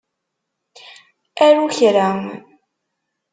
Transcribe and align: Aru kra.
Aru 1.45 1.65
kra. 1.75 2.07